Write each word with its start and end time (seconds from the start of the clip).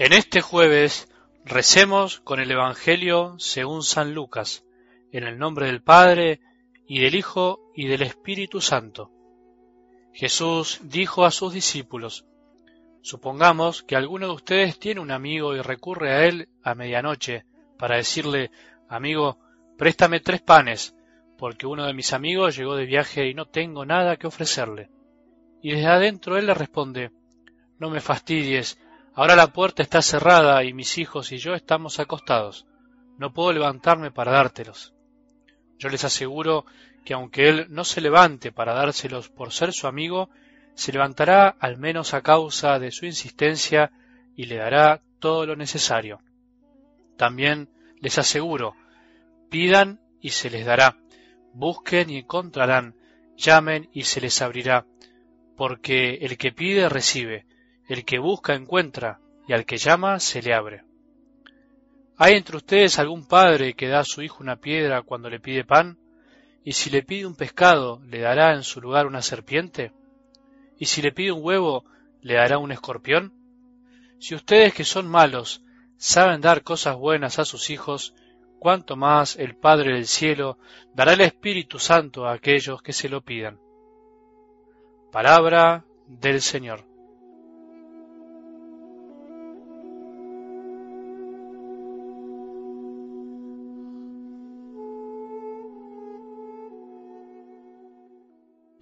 En 0.00 0.14
este 0.14 0.40
jueves 0.40 1.12
recemos 1.44 2.20
con 2.20 2.40
el 2.40 2.50
Evangelio 2.50 3.34
según 3.38 3.82
San 3.82 4.14
Lucas, 4.14 4.64
en 5.12 5.24
el 5.24 5.36
nombre 5.36 5.66
del 5.66 5.82
Padre, 5.82 6.40
y 6.86 7.00
del 7.00 7.14
Hijo, 7.14 7.70
y 7.76 7.86
del 7.86 8.00
Espíritu 8.00 8.62
Santo. 8.62 9.10
Jesús 10.14 10.80
dijo 10.84 11.26
a 11.26 11.30
sus 11.30 11.52
discípulos, 11.52 12.24
Supongamos 13.02 13.82
que 13.82 13.94
alguno 13.94 14.28
de 14.28 14.32
ustedes 14.32 14.78
tiene 14.78 15.02
un 15.02 15.10
amigo 15.10 15.54
y 15.54 15.60
recurre 15.60 16.14
a 16.14 16.24
él 16.24 16.48
a 16.62 16.74
medianoche 16.74 17.44
para 17.76 17.96
decirle, 17.96 18.50
amigo, 18.88 19.38
préstame 19.76 20.20
tres 20.20 20.40
panes, 20.40 20.96
porque 21.36 21.66
uno 21.66 21.84
de 21.84 21.92
mis 21.92 22.14
amigos 22.14 22.56
llegó 22.56 22.74
de 22.74 22.86
viaje 22.86 23.28
y 23.28 23.34
no 23.34 23.44
tengo 23.44 23.84
nada 23.84 24.16
que 24.16 24.28
ofrecerle. 24.28 24.88
Y 25.60 25.72
desde 25.72 25.88
adentro 25.88 26.38
él 26.38 26.46
le 26.46 26.54
responde, 26.54 27.10
no 27.78 27.90
me 27.90 28.00
fastidies, 28.00 28.78
Ahora 29.14 29.36
la 29.36 29.52
puerta 29.52 29.82
está 29.82 30.02
cerrada 30.02 30.62
y 30.64 30.72
mis 30.72 30.98
hijos 30.98 31.32
y 31.32 31.38
yo 31.38 31.54
estamos 31.54 31.98
acostados. 31.98 32.66
No 33.18 33.32
puedo 33.32 33.52
levantarme 33.52 34.10
para 34.10 34.32
dártelos. 34.32 34.94
Yo 35.78 35.88
les 35.88 36.04
aseguro 36.04 36.64
que 37.04 37.14
aunque 37.14 37.48
él 37.48 37.66
no 37.70 37.84
se 37.84 38.00
levante 38.00 38.52
para 38.52 38.74
dárselos 38.74 39.28
por 39.28 39.52
ser 39.52 39.72
su 39.72 39.86
amigo, 39.86 40.30
se 40.74 40.92
levantará 40.92 41.48
al 41.48 41.76
menos 41.76 42.14
a 42.14 42.22
causa 42.22 42.78
de 42.78 42.90
su 42.92 43.06
insistencia 43.06 43.90
y 44.36 44.44
le 44.44 44.56
dará 44.56 45.02
todo 45.18 45.44
lo 45.44 45.56
necesario. 45.56 46.20
También 47.16 47.68
les 48.00 48.18
aseguro, 48.18 48.74
pidan 49.50 50.00
y 50.20 50.30
se 50.30 50.50
les 50.50 50.64
dará, 50.64 50.96
busquen 51.52 52.10
y 52.10 52.18
encontrarán, 52.18 52.94
llamen 53.36 53.90
y 53.92 54.04
se 54.04 54.20
les 54.20 54.40
abrirá, 54.40 54.86
porque 55.56 56.14
el 56.22 56.38
que 56.38 56.52
pide 56.52 56.88
recibe, 56.88 57.46
el 57.90 58.04
que 58.04 58.20
busca 58.20 58.54
encuentra, 58.54 59.18
y 59.48 59.52
al 59.52 59.66
que 59.66 59.76
llama 59.76 60.20
se 60.20 60.40
le 60.40 60.54
abre. 60.54 60.84
¿Hay 62.16 62.34
entre 62.34 62.56
ustedes 62.56 63.00
algún 63.00 63.26
padre 63.26 63.74
que 63.74 63.88
da 63.88 64.00
a 64.00 64.04
su 64.04 64.22
hijo 64.22 64.44
una 64.44 64.54
piedra 64.60 65.02
cuando 65.02 65.28
le 65.28 65.40
pide 65.40 65.64
pan? 65.64 65.98
¿Y 66.62 66.72
si 66.72 66.88
le 66.88 67.02
pide 67.02 67.26
un 67.26 67.34
pescado, 67.34 68.00
le 68.06 68.20
dará 68.20 68.54
en 68.54 68.62
su 68.62 68.80
lugar 68.80 69.08
una 69.08 69.22
serpiente? 69.22 69.92
¿Y 70.78 70.84
si 70.84 71.02
le 71.02 71.10
pide 71.10 71.32
un 71.32 71.44
huevo, 71.44 71.84
le 72.20 72.34
dará 72.34 72.58
un 72.58 72.70
escorpión? 72.70 73.34
Si 74.20 74.36
ustedes 74.36 74.72
que 74.72 74.84
son 74.84 75.08
malos 75.08 75.64
saben 75.96 76.40
dar 76.40 76.62
cosas 76.62 76.94
buenas 76.94 77.40
a 77.40 77.44
sus 77.44 77.70
hijos, 77.70 78.14
cuánto 78.60 78.94
más 78.94 79.36
el 79.36 79.56
Padre 79.56 79.94
del 79.94 80.06
cielo 80.06 80.58
dará 80.94 81.14
el 81.14 81.22
Espíritu 81.22 81.80
Santo 81.80 82.24
a 82.24 82.34
aquellos 82.34 82.82
que 82.82 82.92
se 82.92 83.08
lo 83.08 83.22
pidan. 83.22 83.58
Palabra 85.10 85.84
del 86.06 86.40
Señor. 86.40 86.89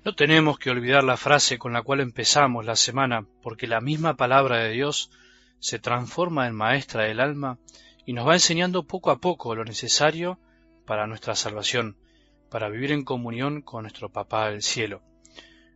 No 0.05 0.15
tenemos 0.15 0.59
que 0.59 0.71
olvidar 0.71 1.03
la 1.05 1.17
frase 1.17 1.59
con 1.59 1.73
la 1.73 1.83
cual 1.83 2.01
empezamos 2.01 2.65
la 2.65 2.77
semana, 2.77 3.27
porque 3.43 3.67
la 3.67 3.81
misma 3.81 4.17
palabra 4.17 4.59
de 4.59 4.71
Dios 4.71 5.11
se 5.59 5.79
transforma 5.79 6.47
en 6.47 6.55
maestra 6.55 7.03
del 7.03 7.21
alma 7.21 7.59
y 8.07 8.13
nos 8.13 8.27
va 8.27 8.35
enseñando 8.35 8.85
poco 8.85 9.11
a 9.11 9.19
poco 9.19 9.55
lo 9.55 9.65
necesario 9.65 10.39
para 10.87 11.07
nuestra 11.07 11.35
salvación, 11.35 11.97
para 12.49 12.69
vivir 12.69 12.93
en 12.93 13.05
comunión 13.05 13.61
con 13.61 13.83
nuestro 13.83 14.09
Papá 14.09 14.51
del 14.51 14.63
cielo. 14.63 15.03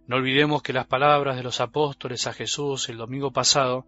No 0.06 0.16
olvidemos 0.16 0.62
que 0.62 0.72
las 0.72 0.86
palabras 0.86 1.36
de 1.36 1.42
los 1.42 1.60
apóstoles 1.60 2.26
a 2.26 2.32
Jesús 2.32 2.88
el 2.88 2.96
domingo 2.96 3.32
pasado 3.32 3.86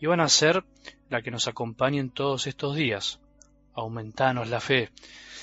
iban 0.00 0.20
a 0.20 0.28
ser 0.28 0.64
la 1.10 1.22
que 1.22 1.30
nos 1.30 1.48
acompañen 1.48 2.10
todos 2.10 2.46
estos 2.46 2.76
días. 2.76 3.20
Aumentanos 3.74 4.48
la 4.48 4.60
fe. 4.60 4.90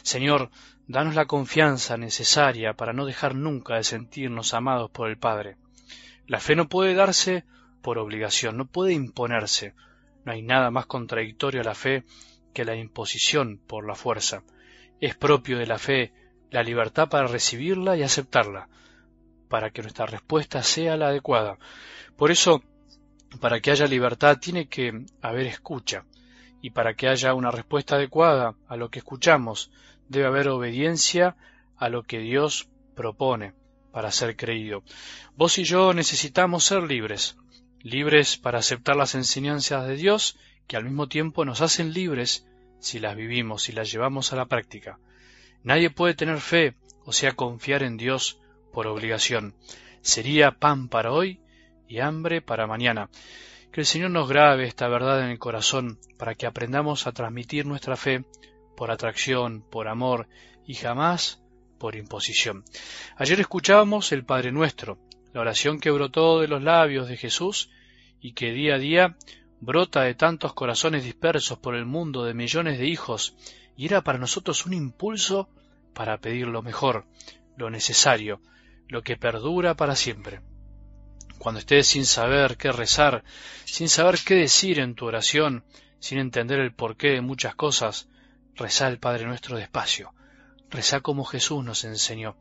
Señor, 0.03 0.50
Danos 0.92 1.16
la 1.16 1.25
confianza 1.25 1.96
necesaria 1.96 2.74
para 2.74 2.92
no 2.92 3.06
dejar 3.06 3.34
nunca 3.34 3.75
de 3.75 3.86
sentirnos 3.86 4.53
amados 4.53 4.92
por 4.92 5.09
el 5.09 5.18
Padre. 5.18 5.56
La 6.28 6.42
fe 6.42 6.53
no 6.53 6.68
puede 6.68 6.96
darse 6.96 7.46
por 7.81 7.97
obligación, 7.97 8.58
no 8.58 8.66
puede 8.66 8.92
imponerse. 8.92 9.74
No 10.25 10.34
hay 10.34 10.42
nada 10.42 10.69
más 10.69 10.88
contradictorio 10.88 11.62
a 11.62 11.64
la 11.64 11.75
fe 11.75 12.03
que 12.53 12.66
la 12.66 12.75
imposición 12.75 13.62
por 13.66 13.88
la 13.88 13.96
fuerza. 13.96 14.44
Es 15.00 15.16
propio 15.16 15.58
de 15.58 15.66
la 15.66 15.80
fe 15.80 16.12
la 16.50 16.62
libertad 16.62 17.08
para 17.08 17.25
recibirla 17.25 17.96
y 17.96 18.03
aceptarla, 18.03 18.68
para 19.48 19.69
que 19.69 19.84
nuestra 19.84 20.08
respuesta 20.08 20.62
sea 20.62 20.98
la 20.98 21.08
adecuada. 21.08 21.58
Por 22.18 22.31
eso, 22.31 22.62
para 23.40 23.62
que 23.62 23.72
haya 23.72 23.86
libertad 23.86 24.40
tiene 24.40 24.68
que 24.68 25.06
haber 25.22 25.48
escucha, 25.48 26.03
y 26.61 26.72
para 26.72 26.94
que 26.94 27.07
haya 27.07 27.33
una 27.33 27.51
respuesta 27.51 27.95
adecuada 27.95 28.55
a 28.67 28.75
lo 28.75 28.89
que 28.89 28.99
escuchamos, 28.99 29.72
debe 30.07 30.27
haber 30.27 30.49
obediencia 30.49 31.35
a 31.77 31.89
lo 31.89 32.03
que 32.03 32.19
Dios 32.19 32.69
propone 32.95 33.53
para 33.91 34.11
ser 34.11 34.35
creído. 34.35 34.83
Vos 35.35 35.57
y 35.57 35.63
yo 35.63 35.94
necesitamos 35.94 36.63
ser 36.63 36.83
libres, 36.83 37.38
libres 37.81 38.38
para 38.38 38.59
aceptar 38.59 38.95
las 38.95 39.16
enseñanzas 39.16 39.88
de 39.88 39.95
Dios 39.95 40.38
que 40.67 40.77
al 40.77 40.85
mismo 40.85 41.07
tiempo 41.07 41.45
nos 41.45 41.61
hacen 41.61 41.94
libres 41.94 42.45
si 42.79 43.00
las 43.00 43.16
vivimos, 43.16 43.63
si 43.63 43.71
las 43.71 43.91
llevamos 43.91 44.31
a 44.31 44.35
la 44.35 44.45
práctica. 44.45 45.00
Nadie 45.63 45.89
puede 45.89 46.13
tener 46.13 46.39
fe, 46.39 46.75
o 47.05 47.11
sea, 47.11 47.33
confiar 47.33 47.83
en 47.83 47.97
Dios 47.97 48.39
por 48.71 48.88
obligación. 48.88 49.55
Sería 50.01 50.51
pan 50.51 50.88
para 50.88 51.11
hoy 51.11 51.39
y 51.88 52.00
hambre 52.00 52.41
para 52.41 52.67
mañana. 52.67 53.09
Que 53.71 53.81
el 53.81 53.85
Señor 53.85 54.11
nos 54.11 54.27
grabe 54.27 54.65
esta 54.65 54.89
verdad 54.89 55.23
en 55.23 55.29
el 55.29 55.39
corazón 55.39 55.97
para 56.17 56.35
que 56.35 56.45
aprendamos 56.45 57.07
a 57.07 57.13
transmitir 57.13 57.65
nuestra 57.65 57.95
fe 57.95 58.25
por 58.75 58.91
atracción, 58.91 59.61
por 59.61 59.87
amor 59.87 60.27
y 60.65 60.75
jamás 60.75 61.41
por 61.79 61.95
imposición. 61.95 62.65
Ayer 63.15 63.39
escuchábamos 63.39 64.11
el 64.11 64.25
Padre 64.25 64.51
Nuestro, 64.51 64.97
la 65.33 65.39
oración 65.39 65.79
que 65.79 65.89
brotó 65.89 66.41
de 66.41 66.49
los 66.49 66.61
labios 66.61 67.07
de 67.07 67.15
Jesús 67.15 67.69
y 68.19 68.33
que 68.33 68.51
día 68.51 68.75
a 68.75 68.77
día 68.77 69.15
brota 69.61 70.01
de 70.01 70.15
tantos 70.15 70.53
corazones 70.53 71.05
dispersos 71.05 71.57
por 71.57 71.75
el 71.75 71.85
mundo 71.85 72.25
de 72.25 72.33
millones 72.33 72.77
de 72.77 72.88
hijos 72.88 73.38
y 73.77 73.85
era 73.85 74.01
para 74.01 74.19
nosotros 74.19 74.65
un 74.65 74.73
impulso 74.73 75.47
para 75.93 76.17
pedir 76.17 76.47
lo 76.47 76.61
mejor, 76.61 77.05
lo 77.55 77.69
necesario, 77.69 78.41
lo 78.89 79.01
que 79.01 79.15
perdura 79.15 79.75
para 79.75 79.95
siempre. 79.95 80.41
Cuando 81.41 81.57
estés 81.57 81.88
sin 81.88 82.06
saber 82.06 82.56
qué 82.56 82.72
rezar, 82.72 83.24
sin 83.66 83.90
saber 83.90 84.19
qué 84.24 84.35
decir 84.35 84.79
en 84.79 84.94
tu 84.94 85.07
oración, 85.07 85.63
sin 85.97 86.19
entender 86.19 86.59
el 86.59 86.72
porqué 86.72 87.07
de 87.13 87.22
muchas 87.22 87.56
cosas, 87.56 88.07
Rezá 88.56 88.90
el 88.90 89.00
Padre 89.00 89.25
nuestro 89.25 89.57
despacio, 89.57 90.13
rezá 90.69 91.00
como 91.00 91.25
Jesús 91.25 91.66
nos 91.66 91.84
enseñó. 91.84 92.35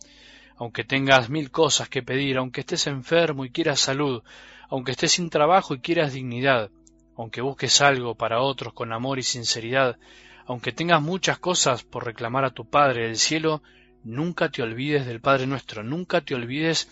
Aunque 0.59 0.84
tengas 0.84 1.31
mil 1.31 1.50
cosas 1.50 1.89
que 1.89 2.03
pedir, 2.03 2.37
aunque 2.37 2.60
estés 2.60 2.89
enfermo 2.89 3.47
y 3.47 3.50
quieras 3.50 3.81
salud, 3.81 4.22
aunque 4.69 4.91
estés 4.91 5.12
sin 5.12 5.31
trabajo 5.31 5.72
y 5.72 5.81
quieras 5.81 6.12
dignidad, 6.12 6.71
aunque 7.16 7.41
busques 7.41 7.81
algo 7.81 8.16
para 8.16 8.43
otros 8.43 8.75
con 8.75 8.93
amor 8.93 9.19
y 9.19 9.22
sinceridad, 9.22 9.97
aunque 10.44 10.72
tengas 10.72 11.00
muchas 11.00 11.39
cosas 11.39 11.84
por 11.84 12.05
reclamar 12.05 12.44
a 12.44 12.50
tu 12.50 12.69
Padre 12.69 13.06
del 13.06 13.16
cielo, 13.16 13.62
nunca 14.05 14.50
te 14.50 14.62
olvides 14.62 15.06
del 15.06 15.22
Padre 15.22 15.47
nuestro, 15.47 15.83
nunca 15.83 16.21
te 16.21 16.34
olvides 16.34 16.87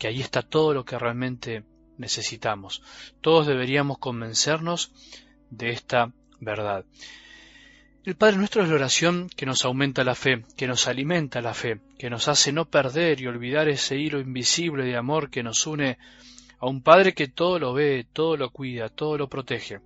que 0.00 0.08
ahí 0.08 0.22
está 0.22 0.40
todo 0.40 0.72
lo 0.72 0.84
que 0.86 0.98
realmente 0.98 1.62
necesitamos. 1.98 2.82
Todos 3.20 3.46
deberíamos 3.46 3.98
convencernos 3.98 4.92
de 5.50 5.70
esta 5.70 6.10
verdad. 6.40 6.86
El 8.02 8.16
Padre 8.16 8.38
nuestro 8.38 8.62
es 8.62 8.70
la 8.70 8.76
oración 8.76 9.28
que 9.36 9.44
nos 9.44 9.66
aumenta 9.66 10.02
la 10.02 10.14
fe, 10.14 10.42
que 10.56 10.66
nos 10.66 10.88
alimenta 10.88 11.42
la 11.42 11.52
fe, 11.52 11.82
que 11.98 12.08
nos 12.08 12.28
hace 12.28 12.50
no 12.50 12.64
perder 12.64 13.20
y 13.20 13.26
olvidar 13.26 13.68
ese 13.68 13.98
hilo 13.98 14.20
invisible 14.20 14.84
de 14.84 14.96
amor 14.96 15.28
que 15.28 15.42
nos 15.42 15.66
une 15.66 15.98
a 16.58 16.66
un 16.66 16.82
Padre 16.82 17.12
que 17.12 17.28
todo 17.28 17.58
lo 17.58 17.74
ve, 17.74 18.06
todo 18.10 18.38
lo 18.38 18.50
cuida, 18.50 18.88
todo 18.88 19.18
lo 19.18 19.28
protege. 19.28 19.80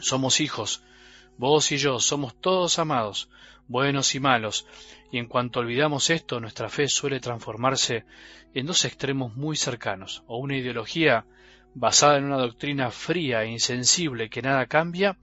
Somos 0.00 0.40
hijos, 0.40 0.82
vos 1.36 1.72
y 1.72 1.76
yo, 1.76 1.98
somos 2.00 2.34
todos 2.40 2.78
amados, 2.78 3.28
buenos 3.68 4.14
y 4.14 4.20
malos, 4.20 4.66
y 5.10 5.18
en 5.18 5.26
cuanto 5.26 5.60
olvidamos 5.60 6.10
esto, 6.10 6.40
nuestra 6.40 6.68
fe 6.68 6.88
suele 6.88 7.20
transformarse 7.20 8.04
en 8.54 8.66
dos 8.66 8.84
extremos 8.84 9.34
muy 9.36 9.56
cercanos, 9.56 10.22
o 10.26 10.38
una 10.38 10.56
ideología 10.56 11.26
basada 11.74 12.18
en 12.18 12.24
una 12.24 12.38
doctrina 12.38 12.90
fría 12.90 13.42
e 13.42 13.50
insensible 13.50 14.30
que 14.30 14.42
nada 14.42 14.66
cambia 14.66 15.18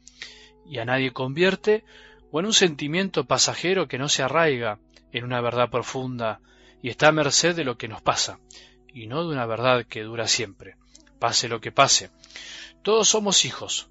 y 0.66 0.80
a 0.80 0.86
nadie 0.86 1.12
convierte, 1.12 1.84
o 2.32 2.40
en 2.40 2.46
un 2.46 2.54
sentimiento 2.54 3.26
pasajero 3.26 3.88
que 3.88 3.98
no 3.98 4.10
se 4.10 4.24
arraiga 4.24 4.80
en 5.12 5.24
una 5.24 5.42
verdad 5.42 5.70
profunda 5.70 6.40
y 6.82 6.90
está 6.90 7.10
a 7.10 7.12
merced 7.12 7.56
de 7.56 7.64
lo 7.64 7.78
que 7.78 7.88
nos 7.88 8.02
pasa, 8.02 8.40
y 8.94 9.08
no 9.08 9.24
de 9.24 9.34
una 9.34 9.46
verdad 9.46 9.86
que 9.86 10.04
dura 10.04 10.28
siempre, 10.28 10.76
pase 11.20 11.48
lo 11.48 11.62
que 11.62 11.72
pase. 11.72 12.10
Todos 12.82 13.10
somos 13.10 13.46
hijos. 13.46 13.90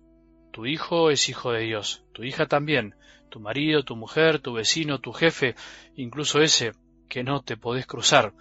Tu 0.52 0.66
hijo 0.66 1.10
es 1.10 1.28
hijo 1.28 1.52
de 1.52 1.60
Dios, 1.60 2.02
tu 2.12 2.24
hija 2.24 2.46
también, 2.46 2.94
tu 3.28 3.40
marido, 3.40 3.84
tu 3.84 3.96
mujer, 3.96 4.40
tu 4.40 4.52
vecino, 4.52 4.98
tu 4.98 5.12
jefe, 5.12 5.54
incluso 5.96 6.40
ese 6.40 6.72
que 7.08 7.22
no 7.22 7.42
te 7.42 7.56
podés 7.56 7.86
cruzar. 7.86 8.32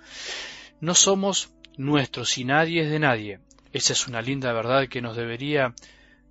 No 0.82 0.96
somos 0.96 1.54
nuestros 1.78 2.38
y 2.38 2.46
nadie 2.46 2.82
es 2.84 2.90
de 2.90 3.00
nadie. 3.00 3.40
Esa 3.72 3.94
es 3.94 4.08
una 4.08 4.22
linda 4.22 4.52
verdad 4.54 4.88
que 4.88 5.02
nos 5.02 5.16
debería 5.16 5.74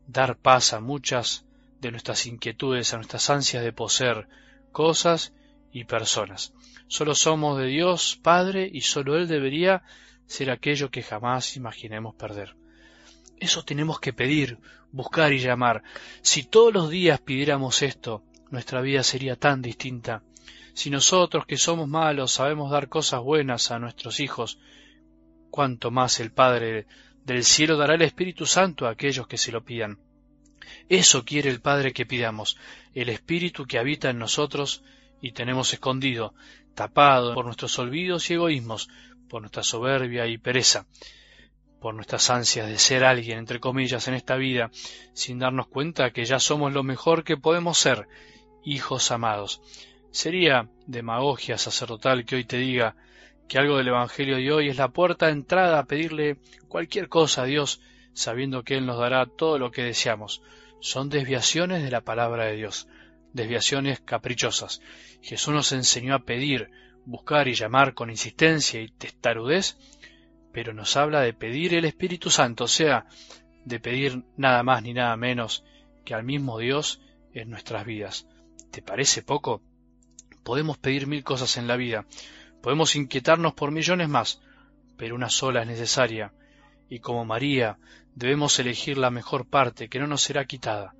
dar 0.07 0.37
paz 0.37 0.73
a 0.73 0.81
muchas 0.81 1.47
de 1.81 1.91
nuestras 1.91 2.27
inquietudes, 2.27 2.93
a 2.93 2.97
nuestras 2.97 3.31
ansias 3.31 3.63
de 3.63 3.73
poseer 3.73 4.29
cosas 4.73 5.33
y 5.73 5.85
personas. 5.85 6.53
Solo 6.89 7.15
somos 7.15 7.59
de 7.59 7.67
Dios 7.67 8.19
Padre 8.23 8.69
y 8.73 8.81
solo 8.81 9.17
Él 9.17 9.29
debería 9.29 9.83
ser 10.27 10.51
aquello 10.51 10.91
que 10.91 11.03
jamás 11.03 11.57
imaginemos 11.57 12.15
perder. 12.15 12.57
Eso 13.41 13.65
tenemos 13.65 14.01
que 14.01 14.13
pedir, 14.13 14.59
buscar 14.91 15.33
y 15.33 15.39
llamar. 15.39 15.83
Si 16.23 16.45
todos 16.45 16.73
los 16.73 16.91
días 16.91 17.21
pidiéramos 17.21 17.83
esto, 17.83 18.25
nuestra 18.51 18.81
vida 18.81 19.03
sería 19.03 19.37
tan 19.37 19.63
distinta. 19.63 20.23
Si 20.75 20.91
nosotros 20.91 21.47
que 21.47 21.57
somos 21.57 21.89
malos 21.89 22.33
sabemos 22.33 22.71
dar 22.71 22.89
cosas 22.89 23.21
buenas 23.21 23.71
a 23.71 23.79
nuestros 23.79 24.21
hijos, 24.21 24.59
cuánto 25.51 25.91
más 25.91 26.21
el 26.21 26.31
Padre 26.33 26.87
del 27.25 27.45
cielo 27.45 27.77
dará 27.77 27.95
el 27.95 28.03
Espíritu 28.03 28.47
Santo 28.47 28.87
a 28.87 28.91
aquellos 28.91 29.27
que 29.27 29.39
se 29.39 29.53
lo 29.53 29.65
pidan. 29.65 29.99
Eso 30.89 31.25
quiere 31.25 31.51
el 31.51 31.61
Padre 31.61 31.93
que 31.93 32.07
pidamos, 32.07 32.57
el 32.95 33.09
Espíritu 33.09 33.67
que 33.67 33.79
habita 33.79 34.11
en 34.11 34.19
nosotros 34.19 34.83
y 35.21 35.33
tenemos 35.33 35.73
escondido, 35.73 36.35
tapado 36.75 37.35
por 37.35 37.45
nuestros 37.45 37.79
olvidos 37.79 38.31
y 38.31 38.35
egoísmos, 38.35 38.89
por 39.29 39.43
nuestra 39.43 39.63
soberbia 39.63 40.27
y 40.27 40.39
pereza, 40.39 40.87
por 41.81 41.95
nuestras 41.95 42.31
ansias 42.31 42.69
de 42.69 42.79
ser 42.79 43.05
alguien, 43.05 43.39
entre 43.39 43.61
comillas, 43.61 44.09
en 44.09 44.15
esta 44.15 44.37
vida, 44.37 44.71
sin 45.13 45.39
darnos 45.39 45.69
cuenta 45.69 46.11
que 46.11 46.25
ya 46.25 46.41
somos 46.41 46.73
lo 46.73 46.83
mejor 46.83 47.25
que 47.25 47.37
podemos 47.37 47.79
ser, 47.79 48.09
hijos 48.65 49.11
amados. 49.11 49.61
Sería 50.11 50.69
demagogia 50.87 51.59
sacerdotal 51.59 52.25
que 52.25 52.37
hoy 52.37 52.45
te 52.45 52.59
diga 52.59 52.97
que 53.49 53.59
algo 53.59 53.79
del 53.79 53.89
Evangelio 53.89 54.37
de 54.37 54.53
hoy 54.53 54.69
es 54.69 54.77
la 54.77 54.89
puerta 54.89 55.27
de 55.27 55.33
entrada 55.33 55.79
a 55.79 55.85
pedirle 55.85 56.39
cualquier 56.69 57.09
cosa 57.09 57.43
a 57.43 57.47
Dios, 57.47 57.81
sabiendo 58.13 58.63
que 58.65 58.77
Él 58.77 58.87
nos 58.87 58.99
dará 58.99 59.27
todo 59.27 59.59
lo 59.59 59.71
que 59.71 59.83
deseamos 59.83 60.43
son 60.81 61.09
desviaciones 61.09 61.83
de 61.83 61.91
la 61.91 62.03
palabra 62.03 62.45
de 62.47 62.57
Dios, 62.57 62.89
desviaciones 63.33 64.01
caprichosas. 64.01 64.81
Jesús 65.23 65.53
nos 65.53 65.73
enseñó 65.73 66.15
a 66.15 66.25
pedir, 66.25 66.71
buscar 67.05 67.49
y 67.49 67.55
llamar 67.55 67.95
con 67.95 68.11
insistencia 68.11 68.81
y 68.81 68.89
testarudez, 68.89 69.77
pero 70.53 70.73
nos 70.73 70.97
habla 70.97 71.21
de 71.21 71.33
pedir 71.33 71.75
el 71.75 71.85
Espíritu 71.85 72.31
Santo, 72.31 72.65
o 72.65 72.69
sea, 72.69 73.07
de 73.65 73.81
pedir 73.81 74.25
nada 74.37 74.63
más 74.63 74.83
ni 74.83 74.95
nada 74.95 75.17
menos 75.17 75.65
que 76.05 76.15
al 76.15 76.25
mismo 76.25 76.59
Dios 76.59 77.01
en 77.33 77.51
nuestras 77.51 77.85
vidas. 77.85 78.27
¿Te 78.71 78.83
parece 78.83 79.23
poco? 79.23 79.63
Podemos 80.43 80.79
pedir 80.79 81.07
mil 81.07 81.25
cosas 81.25 81.57
en 81.57 81.67
la 81.69 81.77
vida, 81.77 82.07
podemos 82.63 82.97
inquietarnos 82.97 83.55
por 83.55 83.71
millones 83.71 84.09
más, 84.09 84.41
pero 84.97 85.15
una 85.15 85.31
sola 85.31 85.63
es 85.63 85.69
necesaria, 85.69 86.33
y 86.89 87.01
como 87.01 87.25
María 87.25 87.79
debemos 88.15 88.59
elegir 88.59 88.99
la 88.99 89.11
mejor 89.11 89.47
parte 89.47 89.89
que 89.89 89.99
no 89.99 90.07
nos 90.07 90.23
será 90.23 90.47
quitada. 90.47 90.95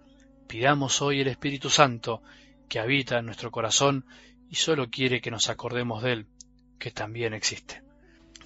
Pidamos 0.47 1.03
hoy 1.03 1.21
el 1.21 1.29
Espíritu 1.29 1.71
Santo 1.71 2.23
que 2.69 2.79
habita 2.79 3.19
en 3.19 3.27
nuestro 3.27 3.51
corazón 3.51 4.05
y 4.49 4.57
solo 4.57 4.89
quiere 4.91 5.21
que 5.21 5.31
nos 5.31 5.49
acordemos 5.49 6.03
de 6.03 6.13
Él, 6.13 6.27
que 6.79 6.91
también 6.91 7.35
existe. 7.35 7.88